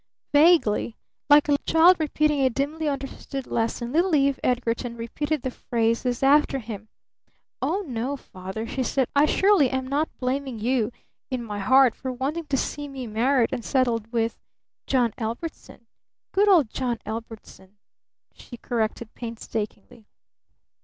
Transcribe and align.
Vaguely, 0.33 0.97
like 1.29 1.47
a 1.47 1.59
child 1.59 1.99
repeating 1.99 2.41
a 2.41 2.49
dimly 2.49 2.87
understood 2.89 3.45
lesson, 3.45 3.91
little 3.91 4.15
Eve 4.15 4.39
Edgarton 4.43 4.97
repeated 4.97 5.43
the 5.43 5.51
phrases 5.51 6.23
after 6.23 6.57
him. 6.57 6.89
"Oh, 7.61 7.81
no, 7.85 8.17
Father," 8.17 8.65
she 8.65 8.81
said, 8.81 9.09
"I 9.15 9.27
surely 9.27 9.69
am 9.69 9.85
not 9.85 10.09
blaming 10.17 10.57
you 10.57 10.91
in 11.29 11.43
my 11.43 11.59
heart 11.59 11.93
for 11.93 12.11
wanting 12.11 12.45
to 12.45 12.57
see 12.57 12.87
me 12.87 13.05
married 13.05 13.53
and 13.53 13.63
settled 13.63 14.11
with 14.11 14.39
John 14.87 15.13
Ellbertson. 15.19 15.85
Good 16.31 16.49
old 16.49 16.71
John 16.71 16.97
Ellbertson," 17.05 17.75
she 18.33 18.57
corrected 18.57 19.13
painstakingly. 19.13 20.07